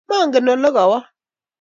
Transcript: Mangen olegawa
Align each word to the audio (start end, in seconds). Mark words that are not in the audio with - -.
Mangen 0.09 0.47
olegawa 0.53 0.99